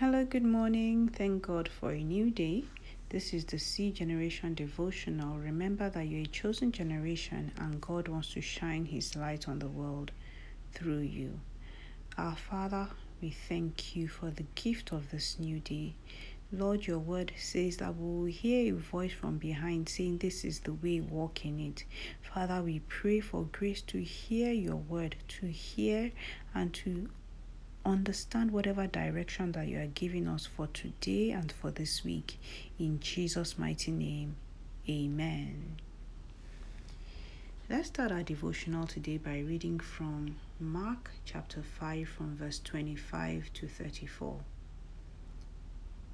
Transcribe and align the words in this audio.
Hello, 0.00 0.24
good 0.24 0.46
morning. 0.46 1.08
Thank 1.08 1.42
God 1.42 1.68
for 1.68 1.90
a 1.90 2.02
new 2.02 2.30
day. 2.30 2.64
This 3.10 3.34
is 3.34 3.44
the 3.44 3.58
C 3.58 3.92
Generation 3.92 4.54
Devotional. 4.54 5.36
Remember 5.36 5.90
that 5.90 6.06
you're 6.08 6.22
a 6.22 6.26
chosen 6.26 6.72
generation 6.72 7.52
and 7.58 7.82
God 7.82 8.08
wants 8.08 8.32
to 8.32 8.40
shine 8.40 8.86
His 8.86 9.14
light 9.14 9.46
on 9.46 9.58
the 9.58 9.68
world 9.68 10.10
through 10.72 11.00
you. 11.00 11.38
Our 12.16 12.34
Father, 12.34 12.88
we 13.20 13.28
thank 13.28 13.94
you 13.94 14.08
for 14.08 14.30
the 14.30 14.46
gift 14.54 14.90
of 14.90 15.10
this 15.10 15.38
new 15.38 15.60
day. 15.60 15.96
Lord, 16.50 16.86
your 16.86 16.98
word 16.98 17.32
says 17.36 17.76
that 17.76 17.94
we 17.94 18.02
will 18.02 18.24
hear 18.24 18.74
a 18.74 18.78
voice 18.78 19.12
from 19.12 19.36
behind 19.36 19.90
saying, 19.90 20.16
This 20.16 20.46
is 20.46 20.60
the 20.60 20.72
way, 20.72 21.02
walk 21.02 21.44
in 21.44 21.60
it. 21.60 21.84
Father, 22.22 22.62
we 22.62 22.80
pray 22.88 23.20
for 23.20 23.44
grace 23.52 23.82
to 23.82 24.02
hear 24.02 24.50
your 24.50 24.76
word, 24.76 25.16
to 25.40 25.46
hear 25.48 26.10
and 26.54 26.72
to 26.72 27.10
understand 27.84 28.50
whatever 28.50 28.86
direction 28.86 29.52
that 29.52 29.68
you 29.68 29.78
are 29.80 29.86
giving 29.86 30.28
us 30.28 30.46
for 30.46 30.66
today 30.68 31.30
and 31.30 31.50
for 31.50 31.70
this 31.70 32.04
week. 32.04 32.38
In 32.78 33.00
Jesus' 33.00 33.58
mighty 33.58 33.90
name, 33.90 34.36
amen. 34.88 35.76
Let's 37.68 37.88
start 37.88 38.10
our 38.10 38.22
devotional 38.22 38.86
today 38.86 39.16
by 39.16 39.38
reading 39.38 39.78
from 39.78 40.36
Mark 40.58 41.10
chapter 41.24 41.62
5, 41.62 42.08
from 42.08 42.36
verse 42.36 42.58
25 42.58 43.52
to 43.54 43.68
34. 43.68 44.40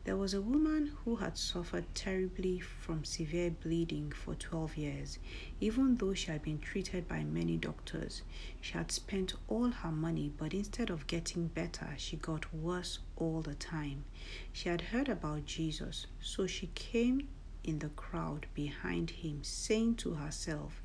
There 0.06 0.16
was 0.16 0.34
a 0.34 0.40
woman 0.40 0.92
who 1.04 1.16
had 1.16 1.36
suffered 1.36 1.92
terribly 1.92 2.60
from 2.60 3.04
severe 3.04 3.50
bleeding 3.50 4.12
for 4.12 4.36
12 4.36 4.76
years. 4.76 5.18
Even 5.60 5.96
though 5.96 6.14
she 6.14 6.30
had 6.30 6.42
been 6.42 6.60
treated 6.60 7.08
by 7.08 7.24
many 7.24 7.56
doctors, 7.56 8.22
she 8.60 8.74
had 8.74 8.92
spent 8.92 9.34
all 9.48 9.70
her 9.70 9.90
money, 9.90 10.32
but 10.38 10.54
instead 10.54 10.90
of 10.90 11.08
getting 11.08 11.48
better, 11.48 11.88
she 11.96 12.16
got 12.16 12.54
worse 12.54 13.00
all 13.16 13.42
the 13.42 13.56
time. 13.56 14.04
She 14.52 14.68
had 14.68 14.80
heard 14.80 15.08
about 15.08 15.44
Jesus, 15.44 16.06
so 16.20 16.46
she 16.46 16.68
came 16.76 17.26
in 17.64 17.80
the 17.80 17.88
crowd 17.88 18.46
behind 18.54 19.10
him, 19.10 19.42
saying 19.42 19.96
to 19.96 20.14
herself, 20.14 20.80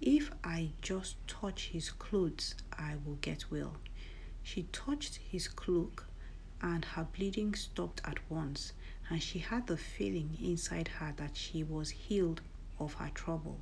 If 0.00 0.32
I 0.42 0.72
just 0.82 1.14
touch 1.28 1.68
his 1.68 1.90
clothes, 1.92 2.56
I 2.76 2.96
will 3.06 3.18
get 3.20 3.52
well. 3.52 3.76
She 4.42 4.64
touched 4.72 5.20
his 5.30 5.46
cloak 5.46 6.07
and 6.60 6.84
her 6.84 7.06
bleeding 7.16 7.54
stopped 7.54 8.00
at 8.04 8.18
once, 8.30 8.72
and 9.08 9.22
she 9.22 9.38
had 9.38 9.66
the 9.66 9.76
feeling 9.76 10.36
inside 10.42 10.88
her 10.88 11.12
that 11.16 11.36
she 11.36 11.62
was 11.62 11.90
healed 11.90 12.40
of 12.78 12.94
her 12.94 13.10
trouble. 13.14 13.60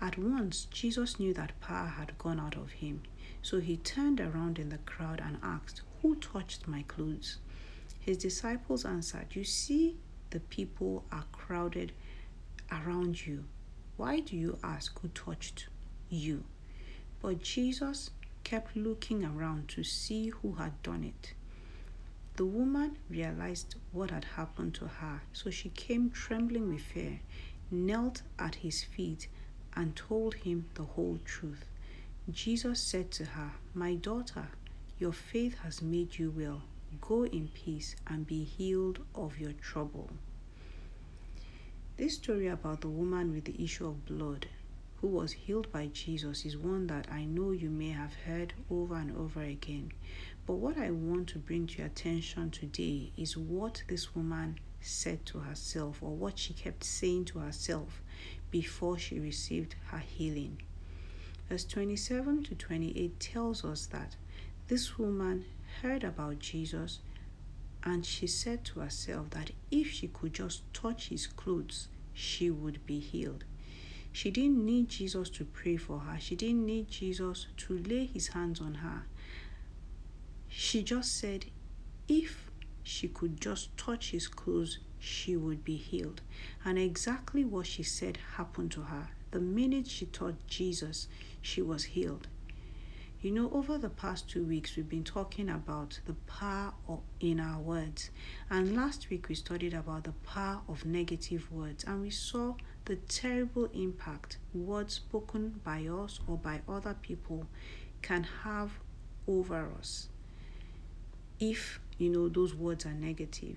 At 0.00 0.16
once, 0.18 0.66
Jesus 0.70 1.18
knew 1.18 1.34
that 1.34 1.60
power 1.60 1.88
had 1.88 2.16
gone 2.18 2.40
out 2.40 2.56
of 2.56 2.72
him, 2.72 3.02
so 3.42 3.60
he 3.60 3.76
turned 3.76 4.20
around 4.20 4.58
in 4.58 4.70
the 4.70 4.78
crowd 4.78 5.20
and 5.22 5.38
asked, 5.42 5.82
Who 6.02 6.16
touched 6.16 6.66
my 6.66 6.82
clothes? 6.82 7.38
His 8.00 8.16
disciples 8.16 8.84
answered, 8.84 9.34
You 9.34 9.44
see, 9.44 9.96
the 10.30 10.40
people 10.40 11.04
are 11.12 11.24
crowded 11.32 11.92
around 12.72 13.26
you. 13.26 13.44
Why 13.96 14.20
do 14.20 14.36
you 14.36 14.58
ask 14.62 14.98
who 15.00 15.08
touched 15.08 15.66
you? 16.08 16.44
But 17.20 17.42
Jesus 17.42 18.10
kept 18.44 18.74
looking 18.76 19.24
around 19.24 19.68
to 19.68 19.84
see 19.84 20.28
who 20.30 20.54
had 20.54 20.82
done 20.82 21.04
it. 21.04 21.34
The 22.40 22.46
woman 22.46 22.96
realized 23.10 23.74
what 23.92 24.10
had 24.10 24.24
happened 24.24 24.72
to 24.76 24.86
her, 24.86 25.20
so 25.30 25.50
she 25.50 25.68
came 25.68 26.08
trembling 26.08 26.72
with 26.72 26.80
fear, 26.80 27.20
knelt 27.70 28.22
at 28.38 28.54
his 28.54 28.82
feet, 28.82 29.28
and 29.74 29.94
told 29.94 30.36
him 30.36 30.64
the 30.72 30.84
whole 30.84 31.18
truth. 31.26 31.66
Jesus 32.30 32.80
said 32.80 33.10
to 33.10 33.26
her, 33.26 33.52
My 33.74 33.94
daughter, 33.94 34.48
your 34.98 35.12
faith 35.12 35.58
has 35.58 35.82
made 35.82 36.18
you 36.18 36.30
well. 36.34 36.62
Go 37.02 37.26
in 37.26 37.48
peace 37.48 37.94
and 38.06 38.26
be 38.26 38.44
healed 38.44 39.00
of 39.14 39.38
your 39.38 39.52
trouble. 39.52 40.08
This 41.98 42.14
story 42.14 42.46
about 42.46 42.80
the 42.80 42.88
woman 42.88 43.34
with 43.34 43.44
the 43.44 43.62
issue 43.62 43.86
of 43.86 44.06
blood 44.06 44.46
who 45.00 45.08
was 45.08 45.32
healed 45.32 45.72
by 45.72 45.86
Jesus 45.86 46.44
is 46.44 46.58
one 46.58 46.86
that 46.88 47.06
I 47.10 47.24
know 47.24 47.52
you 47.52 47.70
may 47.70 47.90
have 47.90 48.12
heard 48.26 48.52
over 48.70 48.94
and 48.96 49.16
over 49.16 49.40
again. 49.42 49.92
But 50.46 50.54
what 50.54 50.76
I 50.76 50.90
want 50.90 51.28
to 51.30 51.38
bring 51.38 51.66
to 51.68 51.78
your 51.78 51.86
attention 51.86 52.50
today 52.50 53.12
is 53.16 53.36
what 53.36 53.82
this 53.88 54.14
woman 54.14 54.58
said 54.80 55.24
to 55.26 55.38
herself 55.38 56.02
or 56.02 56.10
what 56.10 56.38
she 56.38 56.52
kept 56.52 56.84
saying 56.84 57.26
to 57.26 57.38
herself 57.38 58.02
before 58.50 58.98
she 58.98 59.18
received 59.18 59.74
her 59.86 59.98
healing. 59.98 60.60
Verse 61.48 61.64
27 61.64 62.44
to 62.44 62.54
28 62.54 63.18
tells 63.18 63.64
us 63.64 63.86
that 63.86 64.16
this 64.68 64.98
woman 64.98 65.46
heard 65.82 66.04
about 66.04 66.38
Jesus 66.38 66.98
and 67.82 68.04
she 68.04 68.26
said 68.26 68.64
to 68.66 68.80
herself 68.80 69.30
that 69.30 69.52
if 69.70 69.90
she 69.90 70.08
could 70.08 70.34
just 70.34 70.62
touch 70.74 71.08
his 71.08 71.26
clothes, 71.26 71.88
she 72.12 72.50
would 72.50 72.84
be 72.86 73.00
healed. 73.00 73.44
She 74.12 74.30
didn't 74.30 74.64
need 74.64 74.88
Jesus 74.88 75.30
to 75.30 75.44
pray 75.44 75.76
for 75.76 76.00
her. 76.00 76.18
She 76.18 76.36
didn't 76.36 76.66
need 76.66 76.90
Jesus 76.90 77.46
to 77.58 77.78
lay 77.78 78.06
his 78.06 78.28
hands 78.28 78.60
on 78.60 78.74
her. 78.74 79.02
She 80.48 80.82
just 80.82 81.16
said, 81.16 81.46
if 82.08 82.50
she 82.82 83.08
could 83.08 83.40
just 83.40 83.76
touch 83.76 84.10
his 84.10 84.26
clothes, 84.26 84.78
she 84.98 85.36
would 85.36 85.64
be 85.64 85.76
healed. 85.76 86.22
And 86.64 86.78
exactly 86.78 87.44
what 87.44 87.66
she 87.66 87.82
said 87.82 88.18
happened 88.36 88.72
to 88.72 88.82
her. 88.82 89.08
The 89.30 89.40
minute 89.40 89.86
she 89.86 90.06
touched 90.06 90.46
Jesus, 90.48 91.06
she 91.40 91.62
was 91.62 91.84
healed. 91.84 92.26
You 93.22 93.32
know, 93.32 93.50
over 93.52 93.76
the 93.76 93.90
past 93.90 94.30
two 94.30 94.44
weeks, 94.44 94.76
we've 94.76 94.88
been 94.88 95.04
talking 95.04 95.50
about 95.50 96.00
the 96.06 96.14
power 96.14 96.72
of, 96.88 97.00
in 97.20 97.38
our 97.38 97.58
words. 97.58 98.08
And 98.48 98.74
last 98.74 99.10
week, 99.10 99.28
we 99.28 99.34
studied 99.34 99.74
about 99.74 100.04
the 100.04 100.12
power 100.12 100.62
of 100.66 100.86
negative 100.86 101.52
words. 101.52 101.84
And 101.84 102.00
we 102.00 102.08
saw 102.08 102.54
the 102.86 102.96
terrible 102.96 103.66
impact 103.74 104.38
words 104.54 104.94
spoken 104.94 105.60
by 105.62 105.86
us 105.86 106.20
or 106.26 106.38
by 106.38 106.62
other 106.66 106.96
people 107.02 107.46
can 108.00 108.26
have 108.42 108.70
over 109.28 109.68
us 109.78 110.08
if, 111.38 111.78
you 111.98 112.08
know, 112.08 112.26
those 112.30 112.54
words 112.54 112.86
are 112.86 112.94
negative. 112.94 113.56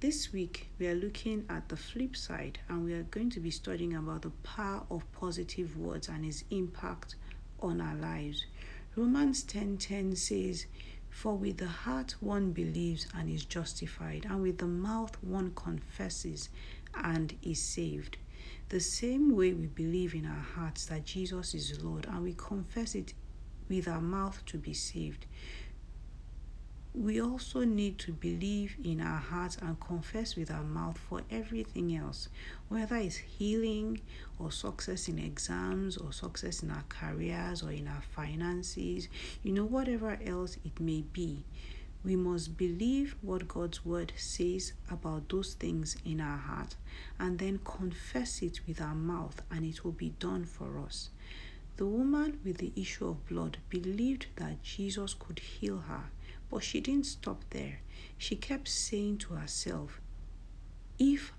This 0.00 0.32
week, 0.32 0.70
we 0.80 0.88
are 0.88 0.94
looking 0.94 1.46
at 1.48 1.68
the 1.68 1.76
flip 1.76 2.16
side 2.16 2.58
and 2.68 2.84
we 2.84 2.94
are 2.94 3.04
going 3.04 3.30
to 3.30 3.40
be 3.40 3.52
studying 3.52 3.94
about 3.94 4.22
the 4.22 4.30
power 4.42 4.82
of 4.90 5.10
positive 5.12 5.78
words 5.78 6.08
and 6.08 6.24
its 6.24 6.42
impact 6.50 7.14
on 7.60 7.80
our 7.80 7.96
lives. 7.96 8.46
Romans 8.94 9.42
10:10 9.44 10.16
says, 10.16 10.66
"For 11.10 11.36
with 11.36 11.58
the 11.58 11.68
heart 11.68 12.16
one 12.20 12.52
believes 12.52 13.06
and 13.14 13.28
is 13.28 13.44
justified, 13.44 14.26
and 14.26 14.42
with 14.42 14.58
the 14.58 14.66
mouth 14.66 15.22
one 15.22 15.52
confesses 15.54 16.48
and 16.94 17.36
is 17.42 17.62
saved." 17.62 18.18
The 18.68 18.80
same 18.80 19.36
way 19.36 19.52
we 19.52 19.66
believe 19.66 20.14
in 20.14 20.26
our 20.26 20.40
hearts 20.40 20.86
that 20.86 21.04
Jesus 21.04 21.54
is 21.54 21.82
Lord 21.82 22.06
and 22.06 22.22
we 22.22 22.34
confess 22.34 22.94
it 22.94 23.14
with 23.68 23.86
our 23.88 24.00
mouth 24.00 24.44
to 24.46 24.58
be 24.58 24.74
saved, 24.74 25.26
we 26.96 27.20
also 27.20 27.62
need 27.62 27.98
to 27.98 28.10
believe 28.10 28.74
in 28.82 29.02
our 29.02 29.18
hearts 29.18 29.58
and 29.60 29.78
confess 29.78 30.34
with 30.34 30.50
our 30.50 30.62
mouth 30.62 30.96
for 30.96 31.20
everything 31.30 31.94
else, 31.94 32.30
whether 32.68 32.96
it's 32.96 33.16
healing 33.16 34.00
or 34.38 34.50
success 34.50 35.06
in 35.06 35.18
exams 35.18 35.98
or 35.98 36.10
success 36.10 36.62
in 36.62 36.70
our 36.70 36.84
careers 36.88 37.62
or 37.62 37.70
in 37.70 37.86
our 37.86 38.02
finances, 38.14 39.08
you 39.42 39.52
know, 39.52 39.66
whatever 39.66 40.18
else 40.24 40.56
it 40.64 40.80
may 40.80 41.02
be. 41.12 41.44
We 42.02 42.16
must 42.16 42.56
believe 42.56 43.14
what 43.20 43.46
God's 43.46 43.84
word 43.84 44.14
says 44.16 44.72
about 44.90 45.28
those 45.28 45.52
things 45.52 45.98
in 46.02 46.22
our 46.22 46.38
heart 46.38 46.76
and 47.18 47.38
then 47.38 47.60
confess 47.62 48.40
it 48.40 48.60
with 48.66 48.80
our 48.80 48.94
mouth, 48.94 49.42
and 49.50 49.66
it 49.66 49.84
will 49.84 49.92
be 49.92 50.14
done 50.18 50.46
for 50.46 50.78
us. 50.78 51.10
The 51.76 51.84
woman 51.84 52.38
with 52.42 52.56
the 52.56 52.72
issue 52.74 53.06
of 53.06 53.26
blood 53.28 53.58
believed 53.68 54.28
that 54.36 54.62
Jesus 54.62 55.12
could 55.12 55.40
heal 55.40 55.84
her 55.88 56.04
but 56.50 56.62
she 56.62 56.80
didn't 56.80 57.06
stop 57.06 57.44
there. 57.50 57.80
She 58.18 58.36
kept 58.36 58.68
saying 58.68 59.18
to 59.18 59.34
herself, 59.34 60.00
If 60.98 61.32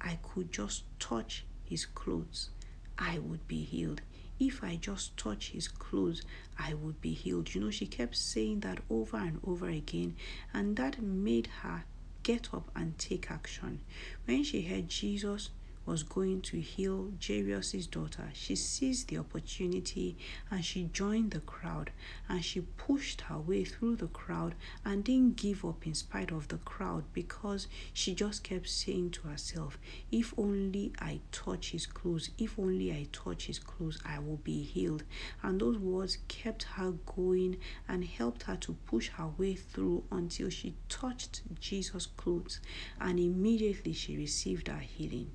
I 0.00 0.18
could 0.22 0.52
just 0.52 0.84
touch 0.98 1.44
his 1.64 1.86
clothes, 1.86 2.50
I 2.98 3.18
would 3.18 3.46
be 3.48 3.62
healed. 3.62 4.02
If 4.38 4.64
I 4.64 4.76
just 4.76 5.16
touch 5.16 5.50
his 5.50 5.68
clothes, 5.68 6.22
I 6.58 6.74
would 6.74 7.00
be 7.00 7.12
healed. 7.12 7.54
You 7.54 7.60
know, 7.60 7.70
she 7.70 7.86
kept 7.86 8.16
saying 8.16 8.60
that 8.60 8.80
over 8.88 9.18
and 9.18 9.38
over 9.44 9.68
again, 9.68 10.16
and 10.54 10.76
that 10.76 11.02
made 11.02 11.48
her 11.62 11.84
get 12.22 12.52
up 12.54 12.70
and 12.74 12.96
take 12.98 13.30
action. 13.30 13.80
When 14.24 14.42
she 14.44 14.62
heard 14.62 14.88
Jesus 14.88 15.50
was 15.90 16.04
going 16.04 16.40
to 16.40 16.60
heal 16.60 17.10
Jairus' 17.20 17.84
daughter, 17.88 18.30
she 18.32 18.54
seized 18.54 19.08
the 19.08 19.18
opportunity 19.18 20.16
and 20.48 20.64
she 20.64 20.84
joined 20.84 21.32
the 21.32 21.40
crowd 21.40 21.90
and 22.28 22.44
she 22.44 22.60
pushed 22.60 23.22
her 23.22 23.40
way 23.40 23.64
through 23.64 23.96
the 23.96 24.06
crowd 24.06 24.54
and 24.84 25.02
didn't 25.02 25.34
give 25.34 25.64
up 25.64 25.84
in 25.84 25.94
spite 25.94 26.30
of 26.30 26.46
the 26.46 26.58
crowd 26.58 27.02
because 27.12 27.66
she 27.92 28.14
just 28.14 28.44
kept 28.44 28.68
saying 28.68 29.10
to 29.10 29.26
herself, 29.26 29.80
If 30.12 30.32
only 30.38 30.92
I 31.00 31.22
touch 31.32 31.72
his 31.72 31.86
clothes, 31.86 32.30
if 32.38 32.56
only 32.56 32.92
I 32.92 33.08
touch 33.10 33.46
his 33.46 33.58
clothes, 33.58 33.98
I 34.04 34.20
will 34.20 34.40
be 34.44 34.62
healed. 34.62 35.02
And 35.42 35.60
those 35.60 35.78
words 35.78 36.18
kept 36.28 36.62
her 36.74 36.92
going 36.92 37.56
and 37.88 38.04
helped 38.04 38.44
her 38.44 38.54
to 38.58 38.74
push 38.86 39.08
her 39.08 39.26
way 39.36 39.56
through 39.56 40.04
until 40.12 40.50
she 40.50 40.76
touched 40.88 41.42
Jesus' 41.58 42.06
clothes 42.06 42.60
and 43.00 43.18
immediately 43.18 43.92
she 43.92 44.16
received 44.16 44.68
her 44.68 44.78
healing. 44.78 45.32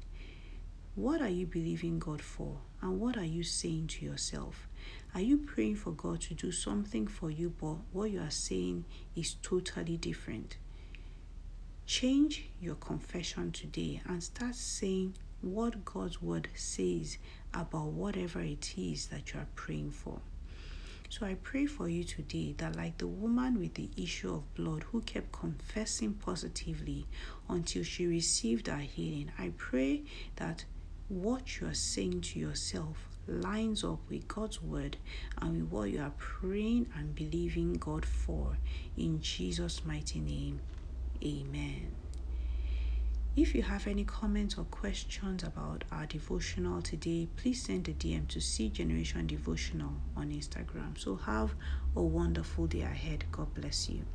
What 0.96 1.22
are 1.22 1.28
you 1.28 1.46
believing 1.46 2.00
God 2.00 2.22
for? 2.22 2.60
And 2.82 3.02
what 3.02 3.18
are 3.18 3.26
you 3.26 3.44
saying 3.44 3.88
to 3.88 4.06
yourself? 4.06 4.70
Are 5.14 5.20
you 5.20 5.38
praying 5.38 5.76
for 5.76 5.92
God 5.92 6.22
to 6.22 6.34
do 6.34 6.54
something 6.54 7.06
for 7.06 7.30
you, 7.30 7.54
but 7.60 7.76
what 7.92 8.12
you 8.12 8.22
are 8.22 8.32
saying 8.32 8.86
is 9.14 9.34
totally 9.42 9.98
different? 9.98 10.56
Change 11.86 12.46
your 12.62 12.76
confession 12.76 13.52
today 13.52 14.02
and 14.08 14.24
start 14.24 14.56
saying 14.56 15.18
what 15.42 15.84
God's 15.84 16.22
word 16.22 16.48
says 16.56 17.18
about 17.54 17.88
whatever 17.88 18.40
it 18.40 18.74
is 18.78 19.08
that 19.08 19.34
you 19.34 19.42
are 19.42 19.48
praying 19.54 19.92
for. 19.92 20.22
So 21.10 21.26
I 21.26 21.36
pray 21.36 21.66
for 21.66 21.90
you 21.90 22.06
today 22.06 22.56
that, 22.58 22.78
like 22.78 23.00
the 23.00 23.08
woman 23.08 23.60
with 23.60 23.74
the 23.74 23.90
issue 23.98 24.34
of 24.34 24.56
blood 24.56 24.84
who 24.84 25.02
kept 25.02 25.34
confessing 25.34 26.14
positively 26.14 27.06
until 27.50 27.84
she 27.84 28.08
received 28.08 28.68
her 28.68 28.78
healing, 28.78 29.32
I 29.38 29.52
pray 29.58 30.04
that 30.38 30.64
what 31.08 31.60
you 31.60 31.68
are 31.68 31.74
saying 31.74 32.22
to 32.22 32.40
yourself 32.40 33.08
lines 33.28 33.84
up 33.84 34.00
with 34.10 34.28
God's 34.28 34.62
word 34.62 34.98
and 35.42 35.54
with 35.54 35.72
what 35.72 35.90
you 35.90 36.02
are 36.02 36.14
praying 36.18 36.88
and 36.96 37.16
believing 37.16 37.74
God 37.74 38.06
for. 38.06 38.58
In 38.98 39.22
Jesus' 39.22 39.86
mighty 39.86 40.20
name, 40.20 40.60
amen. 41.24 41.92
If 43.36 43.54
you 43.54 43.64
have 43.64 43.86
any 43.88 44.06
comments 44.06 44.58
or 44.58 44.64
questions 44.64 45.44
about 45.44 45.84
our 45.92 46.06
devotional 46.06 46.82
today, 46.82 47.28
please 47.36 47.62
send 47.62 47.88
a 47.90 47.94
DM 47.94 48.28
to 48.30 48.40
C 48.40 48.70
Generation 48.70 49.28
Devotional 49.28 49.92
on 50.16 50.30
Instagram. 50.30 50.98
So 50.98 51.18
have 51.18 51.54
a 51.96 52.02
wonderful 52.02 52.68
day 52.68 52.82
ahead. 52.82 53.26
God 53.32 53.54
bless 53.54 53.90
you. 53.90 54.06